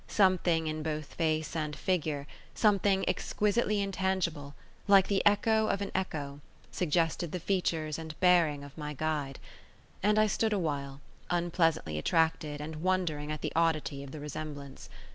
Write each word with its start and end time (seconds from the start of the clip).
Something 0.07 0.65
in 0.65 0.81
both 0.81 1.13
face 1.13 1.55
and 1.55 1.75
figure, 1.75 2.25
something 2.55 3.07
exquisitely 3.07 3.79
intangible, 3.83 4.55
like 4.87 5.07
the 5.07 5.23
echo 5.27 5.67
of 5.67 5.79
an 5.79 5.91
echo, 5.93 6.41
suggested 6.71 7.31
the 7.31 7.39
features 7.39 7.99
and 7.99 8.19
bearing 8.19 8.63
of 8.63 8.75
my 8.75 8.93
guide; 8.93 9.37
and 10.01 10.17
I 10.17 10.25
stood 10.25 10.53
awhile, 10.53 11.01
unpleasantly 11.29 11.99
attracted 11.99 12.59
and 12.59 12.77
wondering 12.77 13.31
at 13.31 13.41
the 13.41 13.53
oddity 13.55 14.01
of 14.01 14.09
the 14.09 14.19
resemblance. 14.19 14.89